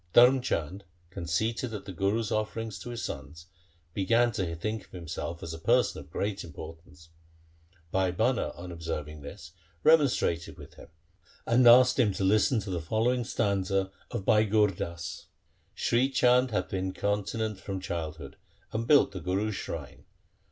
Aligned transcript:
Dharm 0.15 0.41
Chand, 0.41 0.83
con 1.11 1.25
ceited 1.27 1.73
at 1.75 1.85
the 1.85 1.91
Guru's 1.91 2.31
offering 2.31 2.71
to 2.71 2.89
his 2.89 3.03
sons, 3.05 3.45
began 3.93 4.31
to 4.31 4.55
think 4.55 4.89
himself 4.89 5.43
a 5.43 5.57
person 5.59 5.99
of 5.99 6.09
great 6.09 6.43
importance. 6.43 7.09
Bhai 7.91 8.09
Bhana 8.11 8.51
on 8.55 8.71
observing 8.71 9.21
this 9.21 9.51
remonstrated 9.83 10.57
with 10.57 10.73
him, 10.73 10.87
and 11.45 11.67
asked 11.67 11.99
him 11.99 12.13
to 12.15 12.23
listen 12.23 12.59
to 12.61 12.71
the 12.71 12.81
following 12.81 13.23
stanza 13.23 13.91
of 14.09 14.25
Bhai 14.25 14.45
Gur 14.45 14.71
Das:— 14.71 15.27
Sri 15.75 16.09
Chand 16.09 16.49
hath 16.49 16.69
been 16.69 16.93
continent 16.93 17.59
from 17.59 17.79
childhood 17.79 18.37
and 18.73 18.87
built 18.87 19.11
the 19.11 19.19
Guru's 19.21 19.53
shrine. 19.55 20.05